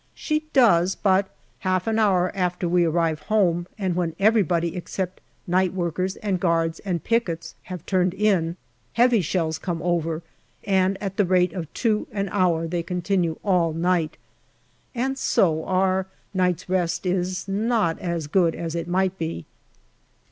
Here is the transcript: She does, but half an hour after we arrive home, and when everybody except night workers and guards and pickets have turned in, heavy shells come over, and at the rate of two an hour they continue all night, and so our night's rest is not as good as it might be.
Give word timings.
She 0.15 0.45
does, 0.51 0.95
but 0.95 1.29
half 1.59 1.85
an 1.85 1.99
hour 1.99 2.31
after 2.33 2.67
we 2.67 2.85
arrive 2.85 3.19
home, 3.21 3.67
and 3.77 3.95
when 3.95 4.15
everybody 4.17 4.75
except 4.75 5.21
night 5.45 5.73
workers 5.75 6.15
and 6.15 6.39
guards 6.39 6.79
and 6.79 7.03
pickets 7.03 7.53
have 7.69 7.85
turned 7.85 8.15
in, 8.15 8.57
heavy 8.93 9.21
shells 9.21 9.59
come 9.59 9.79
over, 9.83 10.23
and 10.63 10.97
at 11.03 11.17
the 11.17 11.25
rate 11.25 11.53
of 11.53 11.71
two 11.75 12.07
an 12.11 12.29
hour 12.31 12.65
they 12.65 12.81
continue 12.81 13.37
all 13.43 13.73
night, 13.73 14.17
and 14.95 15.19
so 15.19 15.65
our 15.65 16.07
night's 16.33 16.67
rest 16.67 17.05
is 17.05 17.47
not 17.47 17.99
as 17.99 18.25
good 18.25 18.55
as 18.55 18.73
it 18.73 18.87
might 18.87 19.15
be. 19.19 19.45